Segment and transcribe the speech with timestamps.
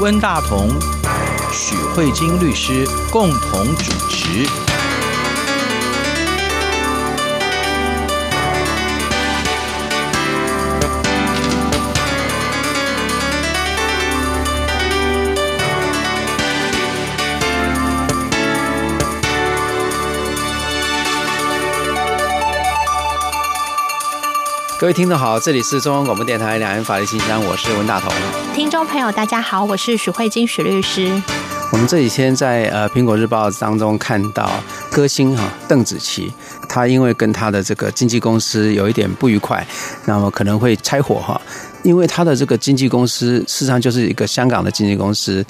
[0.00, 0.70] 温大同、
[1.52, 4.69] 许慧晶律师共同主持。
[24.80, 28.10] 各位听众好，这里是中央广播电台两岸法律信箱，我是文大同。
[28.54, 31.22] 听众朋友大家好，我是许慧晶许律师。
[31.70, 34.50] 我们这几天在呃苹果日报当中看到
[34.90, 36.32] 歌星哈邓紫棋，
[36.66, 39.64] 她因为跟她的这个经纪公司有一点不愉快，
[40.06, 41.38] 那么可能会拆伙哈。
[41.82, 45.44] 因为他的这个经纪公司，事实上就是一个香港的经纪公司，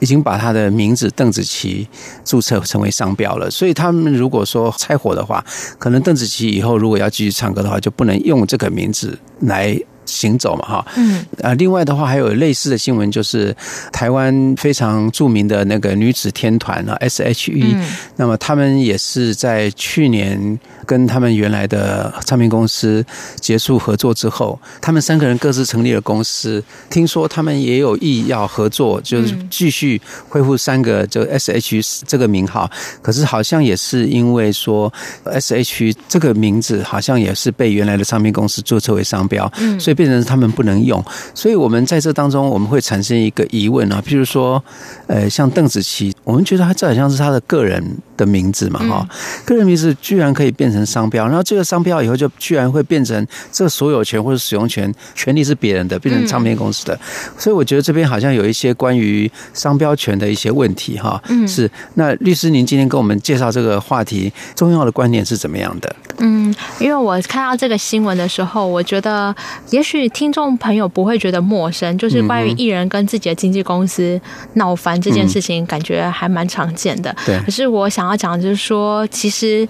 [0.00, 1.86] 已经把他的名字邓紫棋
[2.24, 3.50] 注册成为商标了。
[3.50, 5.44] 所以他们如果说拆伙的话，
[5.78, 9.78] 可能邓紫棋以后如果要继续唱歌的话，就不能用这个名字来。
[10.08, 13.54] 行走嘛，哈，嗯，啊，另外的话还有类似的新闻，就是
[13.92, 17.76] 台湾非常著名的那个女子天团啊，S.H.E，
[18.16, 23.04] 那么他们也是在去年跟他们原来的唱片公司
[23.36, 32.70] 结束合作之后，他们三个人各自成立了公司，听说他们也有意要合作，就是继续恢复三个就 S.H.E 这个名号，
[33.02, 34.90] 可是好像也是因为说
[35.24, 39.97] S.H.E 这个名字好像也是被原来的唱片公司注册为商标，嗯，所以。
[39.98, 41.04] 变成他们不能用，
[41.34, 44.62] 所以我们在这当中我们会产生一个疑问啊，譬如说，
[45.08, 47.84] 呃，像邓紫棋，我们觉得他这好像是他的个人
[48.16, 49.08] 的名字嘛，哈，
[49.44, 56.96] 个人名字居然可以变成商标，然后这个商标以后就居然会变成这个所有权或者使用权权利是别人的，变成唱片公司的，
[57.36, 61.48] 所以我觉得这边好像有一些关于商标权的一些问题，哈，嗯。
[61.48, 61.68] 是。
[61.94, 65.96] 那律师，您今天跟我们介绍这个话题，重要的观点是怎么样的？
[66.18, 69.34] 嗯，因为我看到这个新闻的时候，我觉得
[69.70, 74.20] 也许听众朋友不会觉得陌生，就是关于艺人跟自己的经纪公司
[74.54, 77.14] 闹翻这件事情，感觉还蛮常见的。
[77.24, 77.38] 对。
[77.44, 79.66] 可是我想要讲的就是说，其实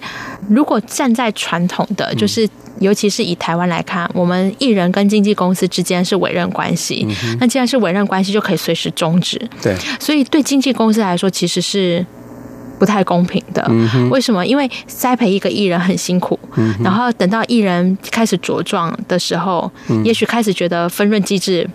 [0.49, 2.49] 如果站在传统的，就是
[2.79, 7.07] 尤其是以台湾来看，我们艺人跟经纪公司之间是委任关系，
[7.39, 9.39] 那既然是委任关系，就可以随时终止。
[9.61, 9.75] 对。
[9.99, 12.05] 所以对经纪公司来说，其实是。
[12.77, 13.69] 不太公平的，
[14.09, 14.45] 为什么？
[14.45, 16.37] 因为栽培一个艺人很辛苦，
[16.83, 19.71] 然后等到艺人开始茁壮的时候，
[20.03, 21.69] 也许开始觉得分润机制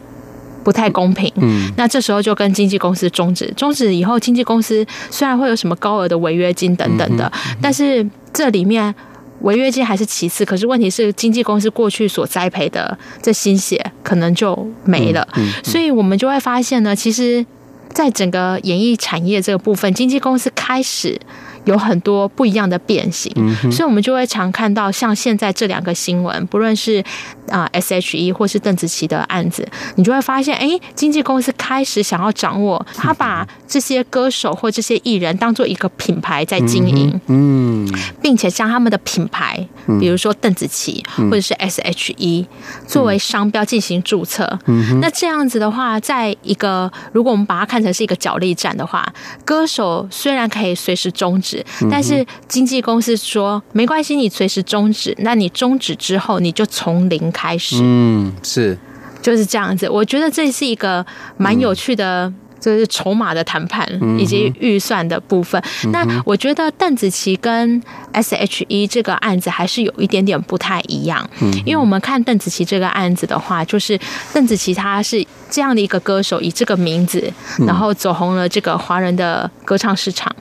[0.62, 1.32] 不太公平，
[1.76, 7.30] 那这时候就跟经纪公司终止，终止以后，经纪公司虽然会有什么高额的违约金等等的，
[7.60, 8.94] 但是这里面
[9.40, 15.26] 违约金还是其次，可是问题是经纪公司过去所栽培的这心血可能就没了，
[15.62, 17.44] 所以我们就会发现呢，其实。
[17.92, 21.16] 在整个演艺产业这个部分，经纪公司开始
[21.64, 23.32] 有很多不一样的变形，
[23.70, 27.02] 所以我们就会常看到像现在这两个新闻，不论是
[27.48, 29.66] 啊 S.H.E 或是邓紫棋的案子，
[29.97, 37.86] 你就会发现，哎，经纪公司开始想要掌握，他把这些歌手或这些艺人当做一个品牌在经营，嗯，
[38.22, 39.66] 并且将他们的品牌，
[40.00, 42.46] 比如说邓紫棋或者是 S.H.E
[42.86, 44.58] 作为商标进行注册，
[45.00, 49.06] 那这样子的话，在一个如果我们把它看成是一个角力战的话，
[49.44, 51.53] 歌手虽然可以随时终止，
[51.91, 57.76] 但是经纪公司说没关系，你随时终止，那你终止之后你就从零开始。
[57.82, 58.78] 嗯，是，
[59.20, 59.88] 就是这样子。
[59.88, 61.04] 我觉得这是一个
[61.37, 62.32] 蛮有趣的。
[62.60, 63.87] 就是筹码的谈判
[64.19, 65.62] 以及预算的部分。
[65.93, 67.78] 那我觉得邓紫棋跟
[68.12, 71.28] S.H.E 这个案子还是有一点点不太一样。
[71.66, 74.00] 因为我们看邓紫棋这个案子的话，就是
[74.32, 77.32] 邓紫棋她是这样的一个歌手，以这个名字，
[77.66, 80.34] 然后走红了这个华人的歌唱市场。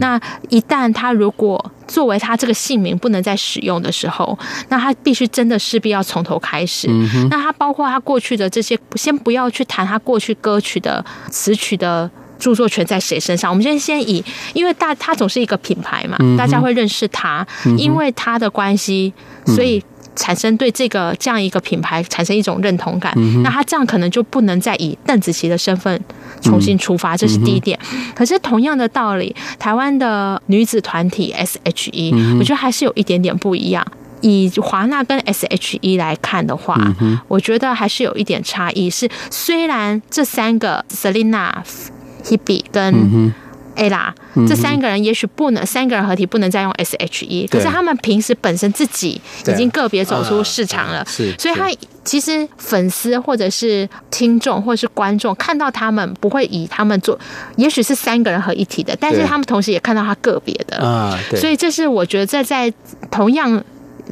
[0.00, 4.38] 那一旦他如果作为他这个姓名不能再使用的时候，
[4.68, 6.86] 那他必须真的势必要从头开始。
[6.90, 13.50] 嗯、那他包括他过去的这些，先不要去谈他过去歌曲的词曲的著作权在谁身上。
[13.50, 17.46] 我们先先以，因为大他总是一个品牌嘛，大家会认识他，
[17.76, 19.12] 因为他的关系，
[19.46, 19.82] 所以。
[20.16, 23.12] 产生对这个这样一个品牌产生一种认同感，
[23.42, 26.00] 那他这样可能就不能再以邓紫棋的身份
[26.40, 27.78] 重新出发，这是第一点。
[28.14, 33.86] 可是同样的道理，台湾的女子团体 S.H.E，我觉得还是有一点点不一样。
[34.22, 36.78] 以华纳跟 S.H.E 来看的话，
[37.26, 38.90] 我觉得还是有一点差异。
[38.90, 41.50] 是虽然这三个 Selina、
[42.22, 43.32] Hebe 跟
[43.80, 44.12] ella
[44.46, 51.68] 这三个人也许不能三个人合体不能再用 S H E，可是他们平时本身自己已经个别走出市场了，是，所以他
[52.04, 57.18] 其实粉丝或者是听众或者是观众看到他们不会以他们做，
[57.56, 60.76] 也许是三个人合一体的，但是他们同时也看到他个别的。
[60.78, 62.72] 啊，所以这是我觉得在在
[63.10, 63.62] 同样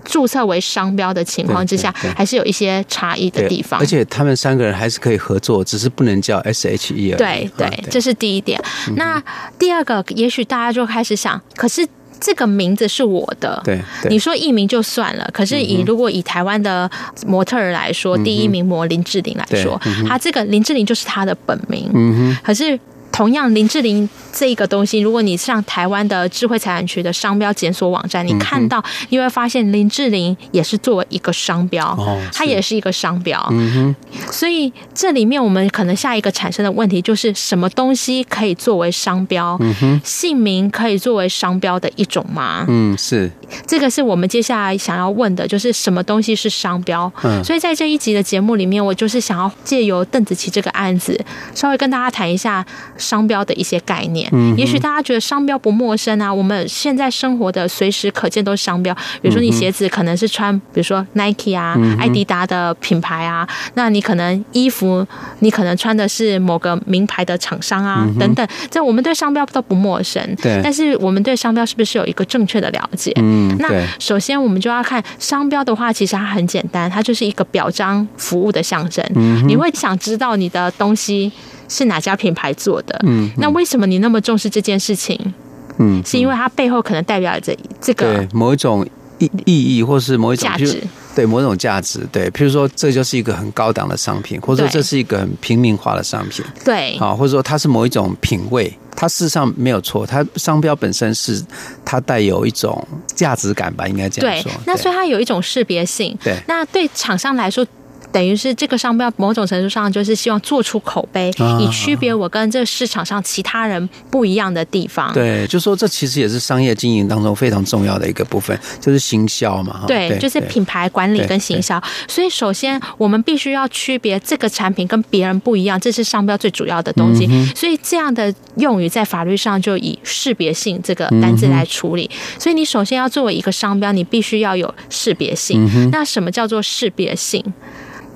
[0.04, 3.78] 注册为商标的情况之下，还是有一些差异的地方。
[3.80, 7.14] 而且他们三个人还是可以合作，只是不能叫 SHE 而已。
[7.16, 8.60] 对对，这是第一点。
[8.96, 9.22] 那
[9.58, 11.86] 第二个，也许大家就开始想，可是。
[12.20, 13.80] 这个名字是我的，对，
[14.10, 15.30] 你说艺名就算了。
[15.32, 16.90] 可是以如果以台湾的
[17.24, 21.88] 模特儿来说，嗯、第一名模林志玲来说，嗯、他这个林志玲就是他的本名。
[21.94, 22.76] 嗯哼，可是。
[23.18, 31.98] 同样，林志玲这一个东西，如果你上台湾的智慧财产权的商标检索网站，你看到，你会发现林志玲也是作为一个商标，
[32.32, 33.44] 它也是一个商标。
[33.50, 39.56] 嗯哼，所以这里面我们可能下一个产生的问题就是，什么东西可以作为商标？
[39.58, 42.66] 嗯哼，姓名可以作为商标的一种吗？
[42.68, 43.28] 嗯，是。
[43.66, 47.10] 这个是我们接下来想要问的，就是什么东西是商标？
[47.24, 51.18] 嗯，所以在这一集的节目里面，我就是想要借由邓紫棋这个案子，
[51.52, 52.64] 稍微跟大家谈一下。
[53.08, 56.32] 商标的一些概念，也许大家觉得商标不陌生啊。
[56.32, 65.06] 我们现在生活的随时可见都是商标，比如说你鞋子可能是穿，比如说 Nike 啊、艾迪达的品牌啊，那你可能衣服
[65.38, 68.46] 你可能穿的是某个名牌的厂商啊等等。
[68.70, 70.60] 这我们对商标都不陌生，对。
[70.62, 73.10] 但是我们对商标是不是有一个正确的了解？
[73.16, 73.68] 嗯，那
[73.98, 79.02] 首先我们就要看商标的话，其实它很简单，它就是一个表彰服务的象征。
[79.46, 81.32] 你会想知道你的东西。
[81.68, 82.98] 是哪家品牌做的？
[83.04, 85.34] 嗯，那为什么你那么重视这件事情？
[85.78, 88.84] 嗯，是因为它背后可能代表着这个对某一种
[89.18, 90.82] 意意义，或是某一种价值，
[91.14, 101.40] 对某种价值，对，譬如说这就是一个很高档的商品，或者说这是一个很平民化的商品，对，啊，或者说它是某一种品味，它事实上没有错，它商标本身是
[101.84, 102.84] 它带有一种
[103.14, 104.50] 价值感吧，应该这样说。
[104.50, 106.18] 对，那所以它有一种识别性。
[106.24, 107.64] 对，那对厂商来说。
[108.10, 115.12] 等于是这个商标某种程度上就是希望做出口碑，以区别我跟这个市场上其他人不一样的地方。
[115.12, 119.84] 对，就说这其实也是商业经营当中非常重要的一个部分，就是行销嘛。
[119.86, 121.80] 对，就是品牌管理跟行销。
[122.06, 127.28] 所以首先我们必须要区别这个产品跟别人不一样，这是商标最主要的东西。
[127.54, 132.10] 所以这样的用语在法律上就以识别性这个单字来处理。
[132.38, 135.90] 所以你首先要作为一个商标，你必须要有识别性。
[135.90, 137.44] 那什么叫做识别性？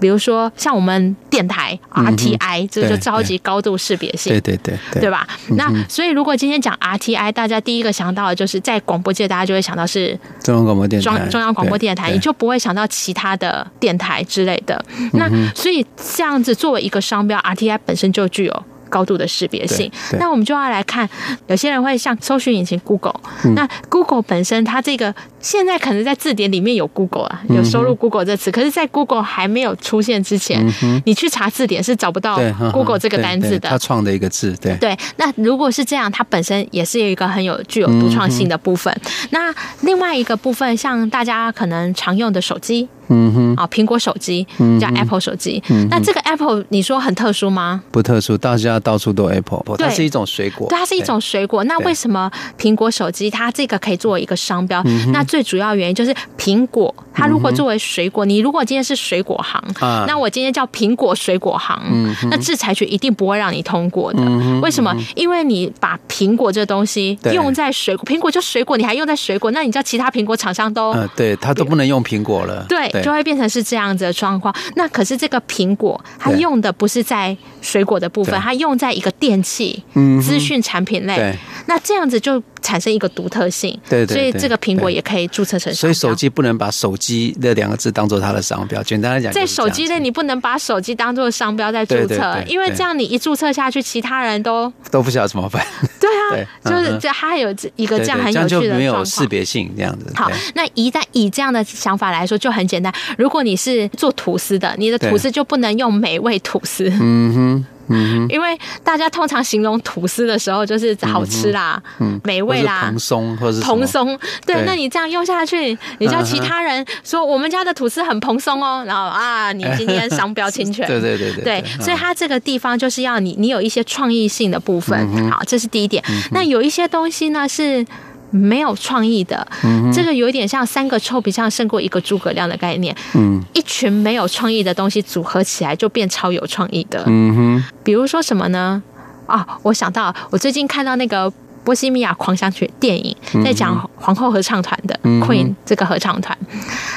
[0.03, 4.57] 比如说，像我们电台 RTI，这就超级高度识别性，对对
[4.93, 5.09] 对，对。
[5.09, 5.27] 吧？
[5.51, 14.83] 那所以，如果今天讲 RTI，大家第一个想到的就是在广播界，大家就会想到是中央广播电台，中中央广播电台，你就不会想到其他的电台之类的。
[15.13, 18.63] 那所以这样子作为一个商标，RTI 本身就具有。
[18.93, 21.09] 高度的识别性，那我们就要来看，
[21.47, 23.19] 有些人会像搜寻引擎 Google，
[23.57, 30.65] 那 Google 本身它这个现在可能在字典里面有 Google 啊，有收录 Google 这词，可是，在 Google 还没有出现之前，
[31.05, 32.41] 你去查字典是找不到
[32.73, 33.69] Google 这个单字的。
[33.69, 34.97] 他创的一个字，对对。
[35.17, 38.97] 那如果是这样，它本身也是有一个很有具有独创性的部分。
[39.31, 42.89] 那另外一个部分，像大家可能常用的手机。
[43.09, 44.47] 嗯哼，啊，苹果手机
[44.81, 47.83] 叫 Apple 手机，嗯，那这个 Apple 你说很特殊吗？
[47.91, 51.63] 不特殊，大家到处都 Apple，它是一种水果，对，它是一种水果。
[51.65, 54.83] 那为什么苹果手机它这个可以作为一个商标？
[55.13, 59.59] 那最主要原因就是苹果，它如果作为水果，你如果今天是水果行，
[60.07, 61.83] 那我今天叫苹果水果行，
[62.31, 64.23] 那制裁局一定不会让你通过的。
[64.61, 64.95] 为什么？
[65.17, 72.91] 因为你把苹果这东西用在水果，苹果就水果，你还用在水果，那你知道其他苹果厂商都，对，它都不能用苹果了，对。
[73.03, 74.55] 就会变成是这样子的状况。
[74.77, 79.83] 那可是这个苹果，它用的不是在水果的部分，它用在一个电器、
[80.21, 81.35] 资讯产品类。
[81.65, 83.79] 那这样子就产生一个独特性。
[83.89, 85.73] 对对，所以这个苹果也可以注册成。
[85.75, 88.83] 所以手机不能把手机这两个字当做它的商标。
[88.83, 95.65] 简单来讲，在手机内你不能把手机当做商标在注册，因为这样你一注册下去，其他人都都不晓得怎么办。
[96.01, 96.11] 对
[96.43, 100.11] 啊， 就是这它还有一个这样很有趣的没有识别性这样子。
[100.15, 102.93] 好，那一旦以这样的想法来说，就很简单。
[103.17, 106.91] 如果你是做吐司的，你的吐司就不能用美味吐司。
[107.01, 114.19] 嗯哼，嗯哼， 因为大家通常形容吐司的时候就是好吃啦，嗯，美味啦，蓬松或者是蓬松。
[114.45, 120.87] 对，那你这样用下去，你叫其他人说我们家的吐司很蓬松哦，然后啊，你今天商标侵权。
[120.91, 121.45] 对对对对。
[121.45, 125.31] 对，所以它这个地方就是要你，你有一些创意性的部分。
[125.31, 126.05] 好，这是第一点。
[126.33, 127.87] 那有一些东西呢是。
[128.35, 132.97] 没有创意的，嗯、这个有点像三个臭皮匠胜过一个诸葛亮的概念。
[133.13, 137.05] 嗯，一群没有创意的东西组合起来就变超有创意的。
[137.09, 138.83] 嗯哼，比如说什么呢？
[139.27, 141.31] 啊，我想到我最近看到那个
[141.65, 146.37] 《波西米亚狂想曲》电影，在讲皇后合唱团的 Queen 这个合唱团。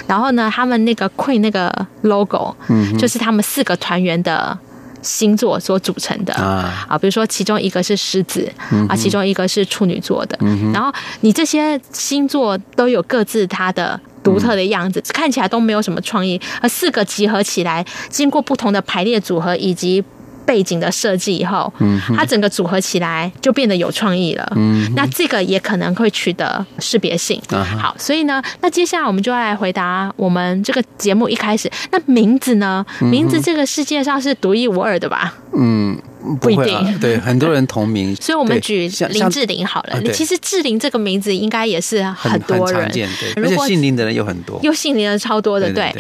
[0.07, 2.55] 然后呢，他们那个 Queen 那个 logo，
[2.98, 4.57] 就是他们四个团员的。
[5.05, 6.34] 星座所组成的。
[6.34, 8.51] 啊，啊，比如说其中一个是狮子
[8.89, 10.36] 啊，其中一个是处女座的，
[10.74, 10.91] 然后
[11.22, 20.03] 你这些星座都有各自它的独特的样子，看起来都没有什么创意，而四个集合起来，经过不同的排列组合以及。
[20.45, 24.53] 背景的设计以后，嗯，它整个组合起来就变得有创意了。
[24.55, 27.41] 嗯，那这个也可能会取得识别性。
[27.49, 32.85] 嗯，好，所以呢，那接下来我们就要来回答我们这个节目一开始，那名字呢？
[32.99, 35.33] 名字这个世界上是独一无二的吧？
[35.53, 36.99] 嗯，不，不一定。
[36.99, 40.01] 对，很多人同名， 所以我们举林志玲好了。
[40.13, 45.93] 其实志玲这个名字应该也是很多人，对，而且姓林的人有很多，又姓林的超多的，对。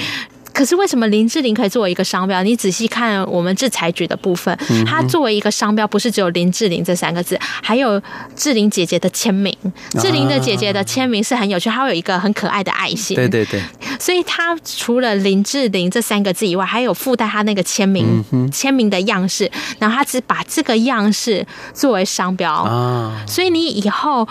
[0.55, 2.41] 可是为什么林志玲可以作为一个商标？
[2.41, 8.01] 你仔细看我们制裁局的部分，它作为一个商标，不是只有林志玲这三个字，还有
[8.37, 9.53] 志玲姐姐的签名。
[9.99, 13.17] 志玲的姐姐的签名是很有趣，它会有一个很可爱的爱心。
[13.17, 13.61] 对对对。
[13.99, 23.21] 所以它除了林志玲这三个字以外，还有附带它那个签名签名的样式，然后它只把这个样式作为商标啊。
[23.27, 24.25] 所以你以后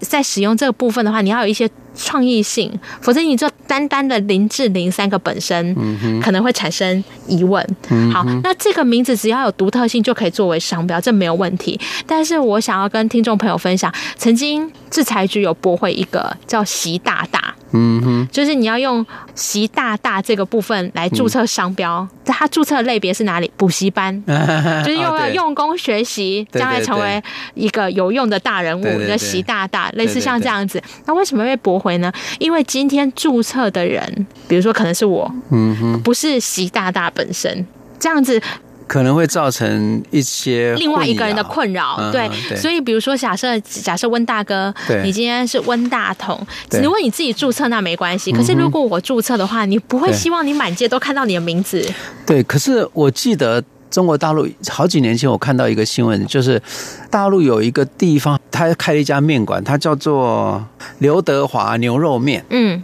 [0.00, 1.70] 在使用这个部分的话，你要有一些。
[1.98, 5.74] 创意性，否则你这单单的林志玲三个本身，
[6.22, 7.62] 可能会产生疑问。
[8.12, 11.78] 好，那这个名字只要有独特性就可以作为商标，这没有问题。
[12.06, 17.54] 但是我想要跟听众朋友分享，曾经制裁局有驳回一个叫习大大。
[17.70, 19.04] 嗯哼，就是你要用
[19.36, 23.50] “习大大”这个部分来注册商标，它注册类别是哪里？
[23.58, 24.10] 补习班，
[24.82, 28.84] 就是用要用功学习，将来成为一个有用的大人物。
[29.06, 30.82] 叫习大大，类似像这样子。
[31.04, 32.10] 那为什么被驳回呢？
[32.38, 37.66] 因为今天注册的人，比如说可能是我，嗯哼，不是习大大本身，
[38.00, 38.40] 这样子。
[38.88, 46.34] 可能会造成一些另外一个人的困扰，对，所以比如说假设假设温大哥，你今天是温大同，
[46.82, 51.86] 如果你自己注册那没关系，可是如果我注册的话，你不会希望你满街都看到你的名字。
[52.26, 56.60] 对，可是我记得中国大陆好几年前我看到一个新闻，就是
[57.10, 60.64] 大陆有一个地方，他开了一家面馆，它叫做
[60.98, 62.82] 刘德华牛肉面，嗯，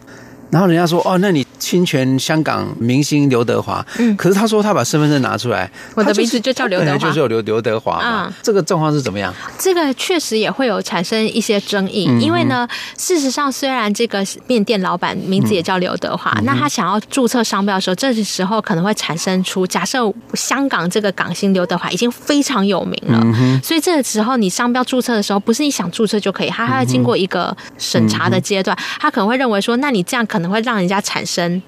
[0.51, 1.45] 然后人家说哦，那你。
[1.57, 8.35] 侵权香港明星刘德华，嗯，可是他说他把身份证拿出来，我的名字就叫刘德华，就是有刘刘德华嘛。
[8.43, 9.33] 这个状况是怎么样？
[9.59, 31.63] 这个确实也会有产生一些争议，因为呢，事实上虽然这个面店老板名字也叫刘德华，那他想要注册商标的时候，这时候可能会产生出假设香港这个港星刘德华已经非常有名了，所以这个时候你商标注册的时候，不是你想注册就可以，他还要经过一个审查的阶段，他可能会认为说，那你这样可能会让人家产生。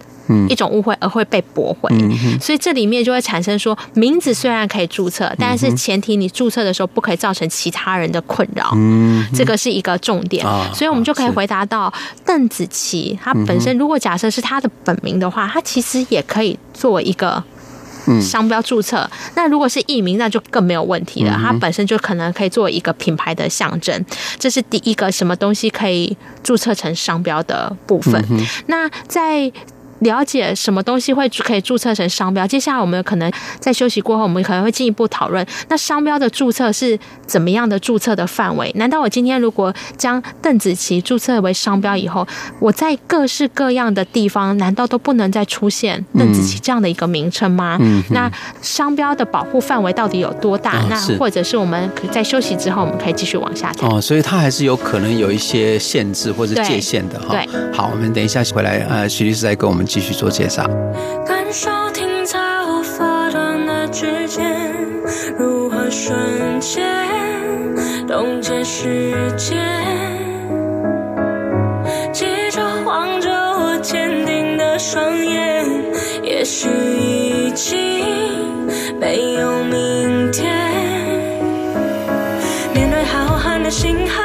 [0.49, 1.88] 一种误会而会被驳回，
[2.40, 8.76] 所以这里面就会产生说，名字虽然可以注册，但是前提你注册的时候不可以造成其他人的困扰，
[9.33, 10.45] 这个是一个重点。
[10.75, 17.40] 所以我们就可以回答到邓紫棋，她本身如果假设是她的本名的话，她其实也可以作为一个
[18.20, 19.08] 商标注册。
[19.34, 24.04] 那如果是艺名，那就更没有问题了，它本身就可能可以作为一个品牌的象征。
[24.38, 28.25] 这是第一个什么东西可以注册成商标的部分。
[28.66, 29.50] 那在
[30.00, 32.47] 了解什么东西会可以注册成商标？
[32.47, 35.45] 接下来我们可能在休息过后，我们可能会进一步讨论。
[35.69, 38.71] 那商标的注册是怎么样的注册的范围？
[38.76, 42.26] 难道我今天如果将邓紫棋注册为商标以后，
[42.59, 47.79] 我在各式各样的地方，难道都不能再出现邓紫棋这样的一个名称吗？
[47.81, 50.85] 嗯，那商标的保护范围到底有多大？
[50.91, 53.91] 那或者是我们可在休息之后，我们可以继续往下谈。
[53.91, 57.29] 哦，所以它还是有可能有一些限制或者界限的哈。
[57.31, 59.86] 对，好，我们等一下回来，呃，徐律师再跟我们。
[59.87, 60.64] 继续做介绍。
[61.25, 64.45] 感受停在我发端的指尖，
[65.38, 66.85] 如何瞬间
[68.07, 69.57] 冻结时间？
[72.12, 75.64] 记着望着我坚定的双眼，
[76.23, 77.78] 也许已经
[78.99, 80.52] 没有明天。
[82.75, 84.23] 面对浩瀚的星海，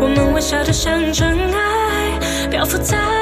[0.00, 3.13] 我们微笑着像真爱，漂浮在。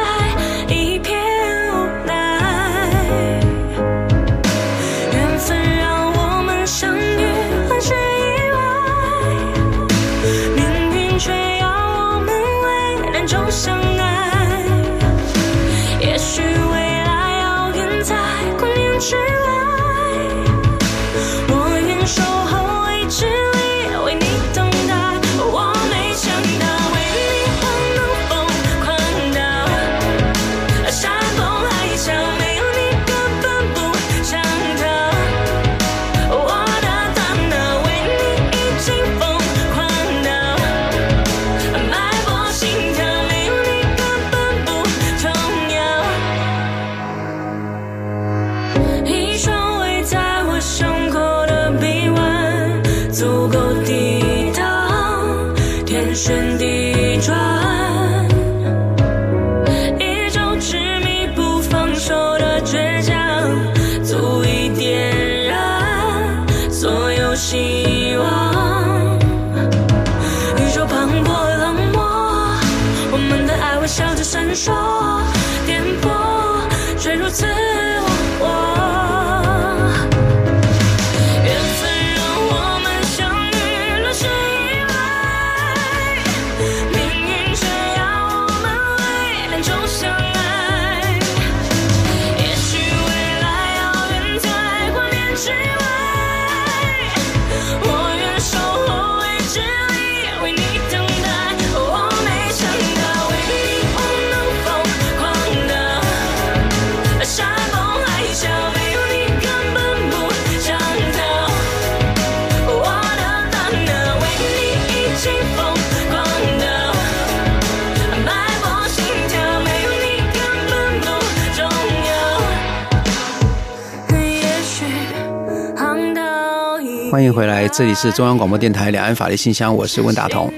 [127.13, 130.51] 欢迎回来，这里是中央广播电台两岸法律信箱，我是温达同。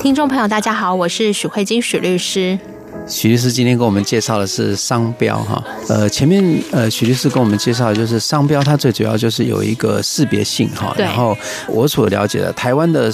[0.00, 2.56] 听众朋友，大家好，我是许慧金许律师。
[3.08, 11.36] 许律师今天给我们介绍的是商标哈，呃，前面呃许律师跟我们介绍的就是商标，它最主要就是有一个识别性哈，然后
[11.66, 13.12] 我所了解的台湾的。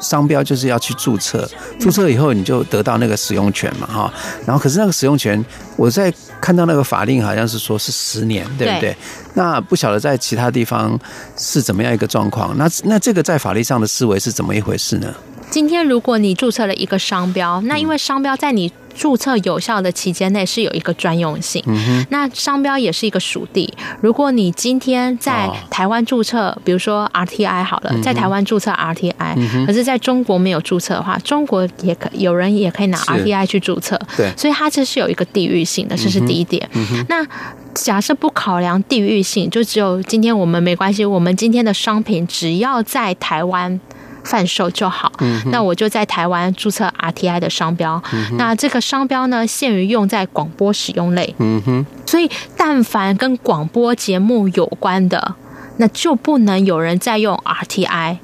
[0.00, 4.12] 商标就是要去注册，注册以后你就得到那个使用权嘛，哈。
[4.46, 5.44] 然后可是那个使用权，
[5.76, 8.96] 我在看到那个法令好像是说是十年，对不对？
[9.34, 10.98] 那不晓得在其他地方
[11.36, 12.56] 是怎么样一个状况？
[12.56, 15.14] 那那这个在法律上的思维是怎么一回事呢？
[15.50, 23.72] 今天如果你注册了一个商标，那因为商标在你注册有效的期间内是有一个专用性，嗯，那商标也是一个属地。
[24.00, 36.68] 如果你今天在台湾注册，比如说 RTI 好了，在台湾注册 RTI，嗯，可是在中国没有注册的话，中国也可有人也可以拿 RTI 去注册，对，所以它这是有一个地域性的，这是第一点。
[36.74, 37.26] 嗯，那
[37.72, 43.80] 假设不考量地域性，就只有今天我们没关系，我们今天的商品只要在台湾。
[44.28, 45.10] 贩售就好，
[45.46, 48.02] 那我就在台湾注册 RTI 的商标。
[48.36, 51.34] 那这个商标呢，限于用在广播使用类。
[51.38, 55.34] 嗯哼，所以但凡跟广播节目有关的，
[55.78, 58.18] 那就不能有人再用 RTI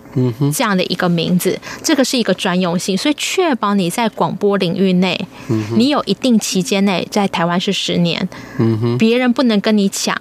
[0.52, 1.58] 这样的一个名字。
[1.82, 5.18] 这个是一个专用性，所以确保你在广播领域内，
[5.76, 8.28] 你有一定期间内在台湾是十年。
[8.58, 10.14] 嗯哼，别人不能跟你抢。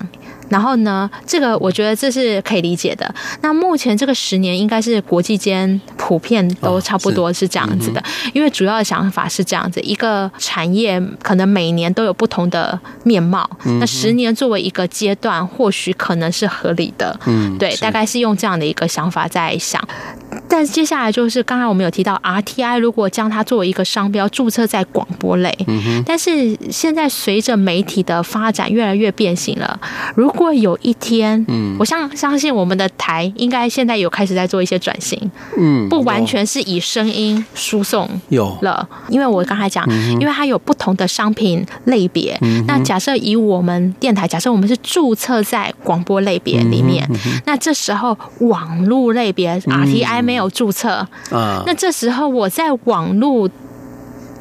[0.53, 3.11] 然后呢，这个我觉得这是可以理解的。
[3.41, 17.19] 那目前这个十年应该是国际间普遍都差不多是这样子的，哦嗯、因为主要的想法是这样子：一个产业可能每年都有不同的面貌，嗯、那十年作为一个阶段，或许可能是合理的。
[17.25, 19.81] 嗯，对，大概是用这样的一个想法在想。
[20.53, 29.79] 但接下来就是刚才我们有提到 RTI，如果将它作为一个商标注册在广播类，嗯，但是现在随着媒体的发展越来越变形了，
[30.15, 35.19] 如果有一天，嗯，我相相信我们的台应该现在有开始在做一些转型，
[35.57, 38.55] 嗯，不完全是以声音输送有。
[38.61, 39.83] 了，因为我刚才讲，
[40.19, 47.09] 因为它有不同的商品类别，那假设以我们电台，假设我们是注册在广播类别里面，
[47.45, 50.23] 那这时候网络类别 RTI。
[50.23, 51.05] 没有注册。
[51.31, 53.49] 啊，那这时候我在网络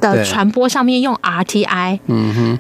[0.01, 2.59] 的传播上面用 RTI，嗯哼，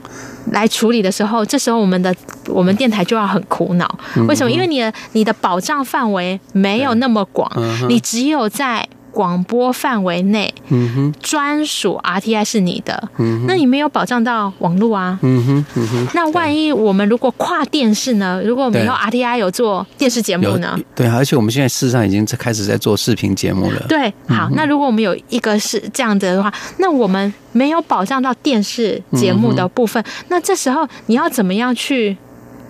[0.52, 2.14] 来处理的时候，这时候我们的
[2.46, 4.50] 我们电台就要很苦恼，为什么？
[4.50, 7.50] 因为你的你的保障范围没有那么广，
[7.88, 8.88] 你只有在。
[9.12, 18.40] 广播范围内，嗯哼，专属 RTI 是你的，嗯哼，那你没有保障到网络啊，嗯哼，嗯哼，那万一我们如果跨电视呢？
[18.44, 20.78] 如果我们以后 RTI 有做电视节目呢？
[20.94, 23.84] 对，而且我们现在事实上已经开始在做视频节目了。
[23.88, 32.16] 对，好，那如果我们有一个是这样的的话，那我们没有保障到电视节目的部分，那这时候你要怎么样去？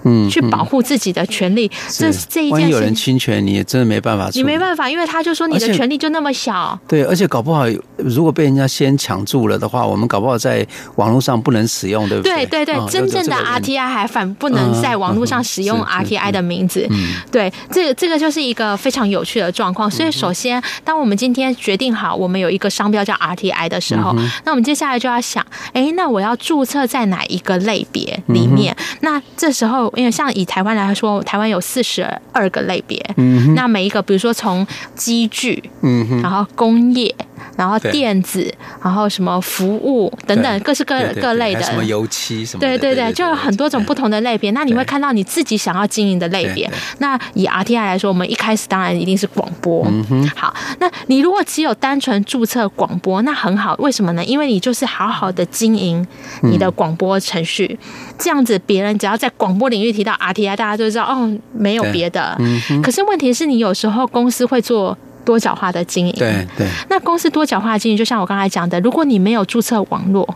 [0.05, 4.29] 嗯，去保护自己的权利，这这一件事，有人侵权，你也真的没办法。
[4.35, 6.79] 你没办法，因为他就说你的权利就那么小。
[6.88, 12.45] 对，而且搞不好，如果被人家先抢注了的话，我们搞不好在网络上不能使用，对不对？
[12.47, 16.87] 对对对，哦、真正的 RTI 还反不能在网络上使用 RTI 的名字。
[16.91, 19.91] 嗯，对，这个这个就是一个非常有趣的状况。
[19.91, 24.12] 所以，首先，当我们今天决定好我们有一个商标叫 RTI 的时候，
[24.45, 28.77] 那我们接下来就要想，哎，那我要注册在哪一个类别里面？
[29.01, 29.91] 那这时候。
[29.94, 32.02] 因为像以台湾来说，台湾有四十
[32.33, 37.14] 二个类别，嗯，那每一个，比如说从机具，嗯，然后工业，
[37.57, 44.51] 然后电子，然后什么服务等等，各式各各类的，什么油漆什么，对对对，就有很多种不同的类别。
[44.53, 46.71] 那你会看到你自己想要经营的类别。
[46.99, 49.87] 那以 RTI 来说，我们一开始当然一定是广播。
[49.91, 50.29] 嗯哼。
[50.35, 54.25] 好，那你如果只有单纯注册广播，那很好，为什么呢？
[54.25, 56.07] 因为你就是好好的经营
[56.43, 57.79] 你的广播程序，
[58.19, 62.35] 这样子别人只要在广播领域提到 RTI，大家就知道哦，没有别的。
[62.38, 62.83] 嗯哼。
[62.83, 64.97] 可是问题是你有时候公司会做。
[65.25, 66.69] 多角化的经营，对对。
[66.89, 70.29] 那公司多角化的经营，就像我刚才讲的，如果你没有注册网络，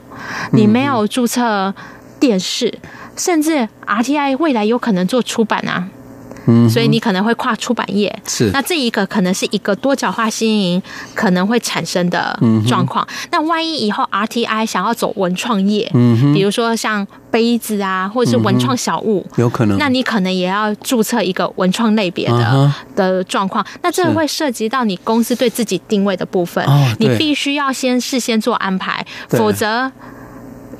[0.53, 1.75] 你没有注册
[2.19, 5.89] 电视，嗯、甚至 RTI 未来有可能做出版啊。
[6.47, 8.51] 嗯，所以你可能会跨出版业，是。
[8.53, 10.83] 那这一个可能是一个多角化经营
[11.15, 13.07] 可能会产生的状况。
[13.31, 23.65] 那万一以后 RTI 想要走文创业，嗯，比如说像杯子啊，或者是文创小物，有可能，那你可能也要注册一个文创类别的的状况。
[23.83, 26.65] 那这会涉及到你公司对自己定位的部分，
[26.99, 29.91] 你必须要先事先做安排，否则。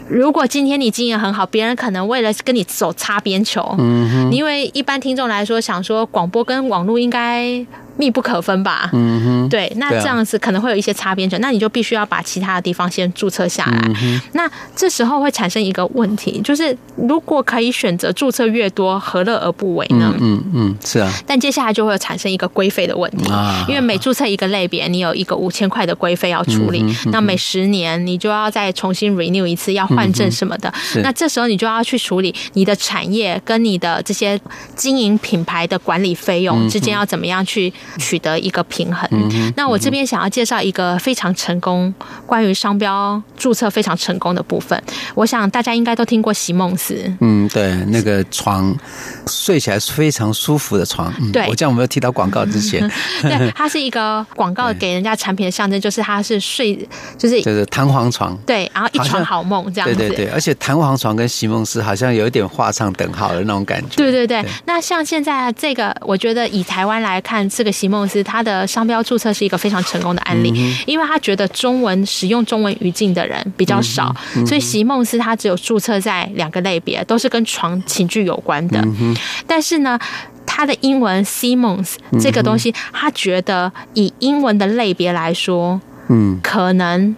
[0.09, 7.67] 如果今天你经营很好，别人可能为了跟你走擦边球，嗯，因为一般听众来说，想说广播跟网络应该。
[7.97, 8.91] 密不可分吧？
[8.93, 13.91] 嗯哼，对，那这样子可能会有一些擦边球，那你就必须要把其他的地方先注册下来。
[14.33, 20.15] 那这时候会产生一个问题，就是如果可以选择注册越多，何乐而不为呢？
[20.21, 21.13] 嗯嗯，是啊。
[21.27, 23.31] 但接下来就会产生一个规费的问题，
[23.69, 26.85] 因为每注册一个类别，你有一个五千块的规费要处理。
[27.07, 30.73] 那每十年你就要再重新 renew 一次，要换证什么的。
[31.03, 34.39] 那这时候你就要去处理你的产业跟你的这些
[34.75, 37.73] 经营品牌的管理费用之间要怎么样去。
[37.99, 39.09] 取得一个平衡。
[39.57, 41.93] 那我这边想要介绍一个非常成功
[42.27, 44.81] 关于商标注册非常成功的部分。
[45.15, 46.97] 我想大家应该都听过席梦思。
[47.21, 48.77] 嗯，对，那个床
[49.27, 51.13] 睡起来非常舒服的床。
[51.33, 52.89] 对，我这样我没有提到广告之前。
[53.23, 56.77] 对， 它是一个广告给人家产品的象征，就是它是睡，
[57.17, 58.37] 就是就是弹簧床。
[58.47, 59.97] 对，然后一床好梦这样子。
[59.97, 63.97] 对对对，而且弹簧床跟席梦思好像有一点画上等号的那种感觉。
[63.97, 70.51] 对对对，那像现在这个，我觉得以台湾来看，这个席梦思他的商标注册是一个非常成功的案例，
[70.87, 74.15] 因为他觉得中文使用中文语境的人比较少，
[74.47, 78.83] 所以席梦思他只有注册在两个类别，都是跟床寝具有关的。
[79.47, 79.99] 但是呢，
[80.47, 87.15] 他的英文 Simmons 这个东西，他觉得以英文的类别来说，嗯，可能。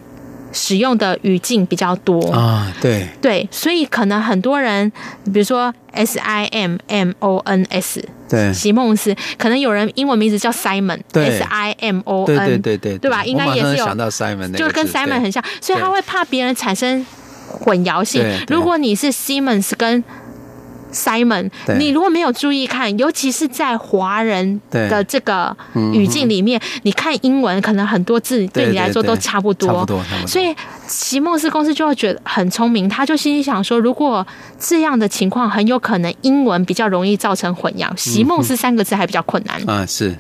[0.53, 2.31] 使用的语境比较多。
[2.33, 3.07] 啊，对。
[3.21, 4.91] 对，所以可能很多人，
[5.33, 13.25] 比如说 S I M M O N S，对，席梦思，可能有人英文名字叫 Simon，S I M O N，对对对对吧？
[13.25, 17.05] 应该也是有想到 Simon，就跟 Simon 很像，所以他会怕别人产生
[17.49, 18.25] 混淆性。
[18.49, 20.03] 如果你是 Simmons 跟
[20.93, 25.55] Simon，你如果没有注意看，尤其是在华人的这个
[25.93, 29.87] 语境里面，你看英文可能很多字对你来说都差不多，
[30.27, 30.55] 所以
[30.89, 34.27] 席梦思公司就会觉得很聪明，他就心里想说，如果
[34.59, 39.63] 这样的情况很有可能英文比较容易造成混淆，席梦思三个字还比较困难。
[39.69, 40.17] 啊，是，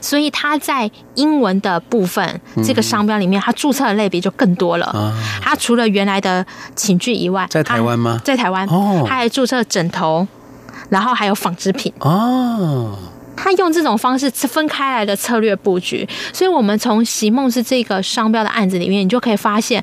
[0.00, 5.12] 所以他在英文的部分这个商标里面，他注册的类别就更多了。
[5.40, 8.20] 他除了原来的寝具以外，在台湾吗？
[8.22, 8.68] 在台湾。
[8.68, 10.28] 哦，他还注册枕头。
[10.88, 11.92] 然后还有纺织品。
[12.00, 12.98] 哦，
[13.42, 19.82] 他用这种方式分开来的策略布局，所以我们从席梦思这个商标的案子里面，你就可以发现。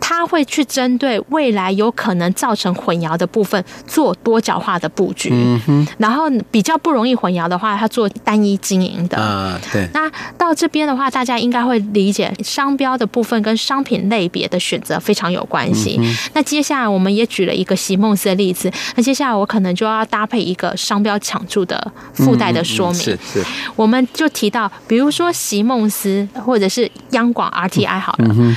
[0.00, 9.86] 他会去针对未来有可能造成混淆的部分做多角化的布局，嗯哼，然后比较不容易混淆的话，他做单一经营的啊，对。
[9.92, 15.96] 那到这边的话，大家应该会理解商标的部分跟商品类别的选择非常有关系。
[16.00, 23.44] 嗯、那接下来我们也举了一个席梦思的例子，那接下来我可能就要搭配一个商标抢注的附带的说明，是是。
[23.76, 28.56] 我们就提到，比如说席梦思或者是央广 RTI 好了，嗯、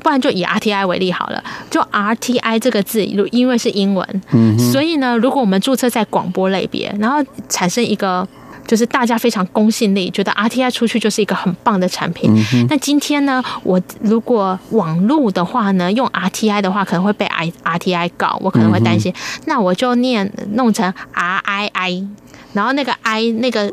[0.00, 0.69] 不然就以 RTI。
[0.86, 8.26] 为例好了，就 RTI 这个字，因为是英文，嗯、所以呢，如果我们注册在广播类别，然后产生一个
[8.66, 12.30] 就是大家非常公信力，觉得 RTI 出去就是一个很棒的产品。
[12.68, 19.12] 那今天呢，我如果网路的话呢，用 RTI 的话，可能会被 I RTI 告，我可能会担心。
[19.12, 22.06] 嗯、那我就念弄成 RII，
[22.52, 23.72] 然后那个 I 那个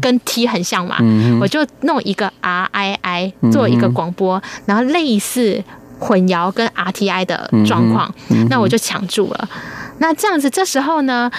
[0.00, 5.64] 跟 T 很像嘛，嗯、我就弄一个 RII 做一个广播，嗯、然后类似。
[5.98, 9.48] 混淆跟 RTI 的状况，嗯嗯、那我就抢注了。
[9.98, 11.30] 那这样子，这时候呢，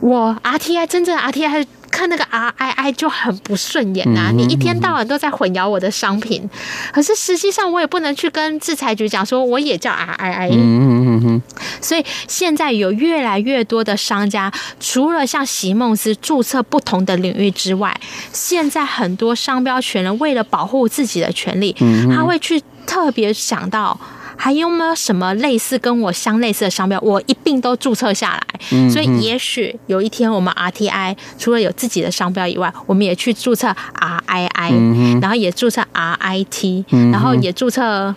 [0.00, 4.30] 我 RTI 真正的 RTI 看那个 RII 就很不顺眼呐、啊。
[4.30, 6.48] 你一天到晚都在混淆我的商品，
[6.92, 10.50] 可是实际上我也不能去跟制裁局讲说我也叫 RII。
[10.52, 11.42] 嗯嗯，
[11.80, 17.98] 所以现在有越来越多的商家，除了像席梦思注册不同的领域之外，
[18.32, 21.74] 现在很多商标权人为了保护自己的权利，
[22.14, 24.00] 他会去特别想到。
[24.40, 28.42] 还有没有什么类似跟我相类似的商标，我一并都注册下来。
[28.70, 38.14] 嗯、所以也许有一天，我们 RTI 除了有自己的商标以外，我们也去注册 RII，、嗯、然后也注册 RIT，、嗯、然后也注册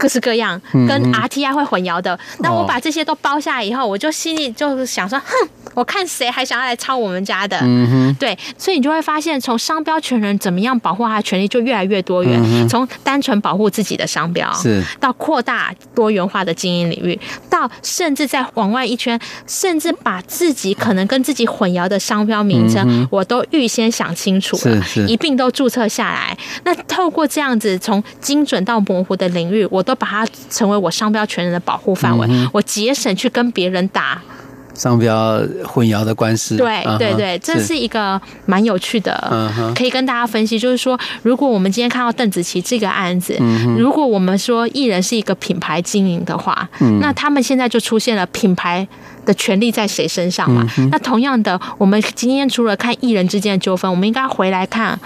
[0.00, 0.58] 各式各样
[0.88, 2.18] 跟 RTI 会混淆的。
[2.38, 5.48] 那、嗯、我把这些都包下来以后，我就心里就是想说，哼。
[5.74, 14.82] 我看谁还想要来抄我们家的，嗯，对，所以你就会发现，从商标权人怎么样保护他的权利就越来越多元，嗯、从单纯保护自己的商标，是。
[14.98, 25.06] 到扩大多元化的经营领域，到甚至再往外一圈，甚至把自己可能跟自己混淆的商标名称，嗯、我都预先想清楚了，是是。
[25.06, 26.36] 一并都注册下来。
[26.64, 34.22] 那透过这样子从精准到模糊的领域，我都把它成为我商标权人的保护范围，嗯、我节省去跟别人打。
[34.72, 39.12] 商标混淆的官司，对对对，这是一个蛮有趣的，
[39.76, 40.58] 可以跟大家分析。
[40.58, 43.36] 就是说，如果我们今天看到邓紫棋这个案子，
[43.76, 46.66] 如果我们说艺人是一个品牌经营的话，
[47.00, 48.86] 那他们现在就出现了品牌
[49.26, 50.66] 的权利在谁身上嘛？
[50.90, 54.98] 那同样的，我们今天除了看艺人之间的纠纷，我们应该回来看。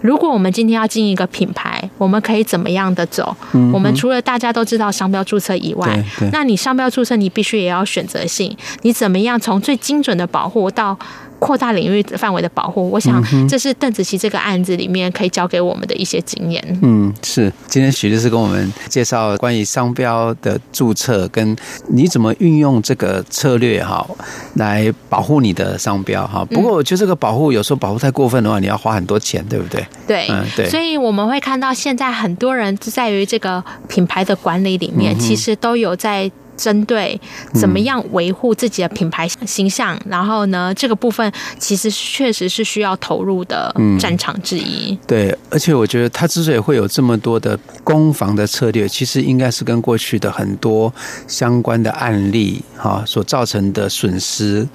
[0.00, 3.36] 如果我们今天要经营一个品牌，我们可以怎么样的走？
[3.52, 10.98] 嗯、我们除了大家都知道商标注册以外，那你商标注册你必须也要选择性，你怎么样从最精准的保护到？
[11.40, 16.62] 扩大领域范围的保护，我想这是邓紫棋这个案子里面可以教给我们的一些经验。
[16.82, 17.52] 嗯，是。
[17.66, 21.56] 今天许律师跟我们介绍关于商标的注册，跟
[21.88, 24.06] 你怎么运用这个策略哈，
[24.54, 26.44] 来保护你的商标哈。
[26.44, 29.84] 不过我觉得这个保护有时候保护太过分的话，你要花很多钱，对不对？
[30.06, 30.68] 对，嗯，对。
[30.68, 36.30] 所以我们会看到现在很多人在于这个品牌的管理里面，其实都有在。
[36.60, 37.18] 针对
[37.54, 44.92] 怎么样维护自己的品牌形象，嗯、然后呢，这个部分其实确实是需要投入的战场之一。
[44.92, 50.92] 嗯、对，而且我觉得他之所以会有这么多的攻防的策略，其实应该是跟过去的很多
[51.26, 54.68] 相关的案例哈所造成的损失。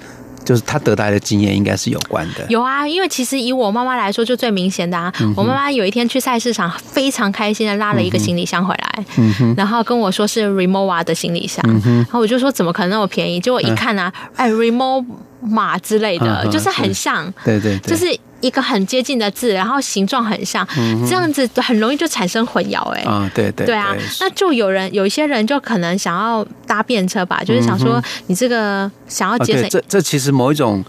[0.46, 2.46] 就是他得来的经验应该是有关的。
[2.48, 5.12] 有啊，因为其实以我妈妈来说，就最明显的啊。
[5.20, 13.40] 嗯、我妈妈有一天去菜市场，非常开心的拉了一个行李箱回来，嗯、然后跟我说是 Remova 的行李箱，嗯、然后我就说怎么可能那么便宜？
[13.40, 18.16] 结果一看啊，嗯、哎，Remova 之类的，嗯、就是很像，对对，对，就是。
[18.46, 23.08] 一个很接近的字，然后形状很像，嗯、这样子很容易就产生混淆哎、欸。
[23.08, 30.84] 啊，对对对，对啊，那就有人有一些人就可能想要搭便车吧，就是想说你这个想要节省、啊，这这其实某一种。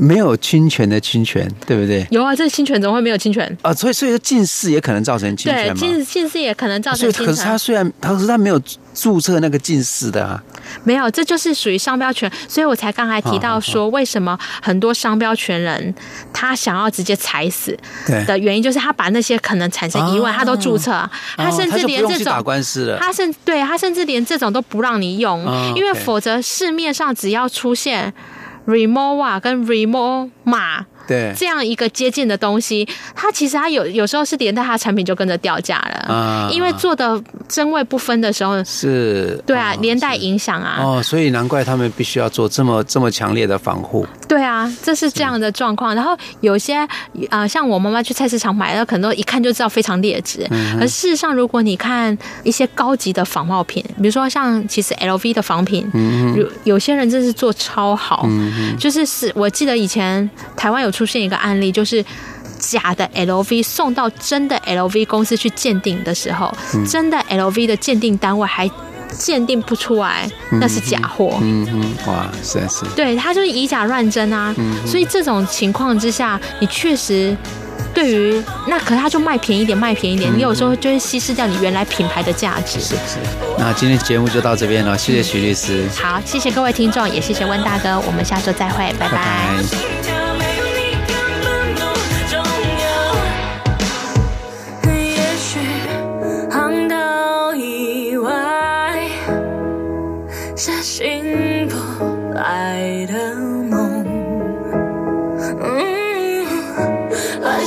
[0.00, 2.06] 没有侵权的侵权，对不对？
[2.10, 3.70] 有啊，这侵权怎么会没有侵权啊？
[3.74, 7.26] 所以，所以说近视也可能造成侵权近近视也可能造成侵权。
[7.26, 8.58] 可是他虽然，可是他没有
[8.94, 10.42] 注册那个近视的啊。
[10.84, 15.94] 没有，这就是属于商标权，所以我才刚才提到说，为什么很多商标权人
[16.32, 17.76] 他想要直接踩死
[18.26, 20.90] 的原因，就是他把那些可能产生疑问，他都注册，
[21.36, 25.40] 他甚至连这种打官司了，他甚对他甚至连这种都不让你用，
[25.76, 28.14] 因为否则市面上只要出现。
[28.66, 31.34] Rimowa 跟 Remoma 对。
[31.36, 44.06] 这样一个接近的东西，它其实它有有时候是连带它的产品就跟着掉价了，啊，因为做的真伪不分的时候是，对啊，连带影响啊，哦，所以难怪他们必须要做这么这么强烈的防护。
[44.28, 45.92] 对啊，这是这样的状况。
[45.94, 46.88] 然后有些啊、
[47.30, 50.46] 呃，像我妈妈去菜市场买的，可能一看就知道非常劣质。
[50.50, 50.80] 嗯、哼。
[50.80, 56.38] 而事实上，如果你看一些高级的仿冒品，比如说像其实 LV 的仿品，嗯、哼。
[56.38, 58.24] 有有些人真是做超好。
[58.28, 58.78] 嗯、哼。
[58.78, 62.04] 就是是我记得以前台湾有出现一个案例，就是
[62.58, 68.70] 假的 LV 送到真的 LV 公司去鉴定的时候，嗯、真的 LV 的鉴定单位还。
[69.18, 71.36] 鉴定不出来，那是假货。
[71.42, 72.84] 嗯嗯，哇，是是。
[72.94, 74.54] 对，他就是以假乱真啊。
[74.56, 74.72] 嗯。
[74.86, 77.36] 所以这种情况之下，你确实
[77.92, 82.78] 对于那，可是他就卖便宜点，卖便宜点，嗯、你有时候就会稀释掉你原来品牌的价值。
[82.78, 83.18] 是是。
[83.58, 85.88] 那今天节目就到这边了，谢谢徐律师。
[86.00, 89.10] 好，谢谢各位听众，也谢谢温大哥，我们下周再会，拜拜。
[89.10, 90.19] 拜拜。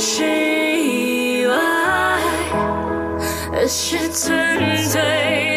[0.00, 1.56] 是意外，
[3.52, 4.28] 而是存
[4.88, 5.53] 在。